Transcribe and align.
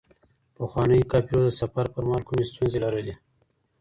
پخوانیو 0.55 1.09
قافلو 1.11 1.41
د 1.45 1.49
سفر 1.61 1.85
پر 1.93 2.03
مهال 2.07 2.23
کومي 2.27 2.45
ستونزي 2.51 2.79
لرلې؟ 2.83 3.15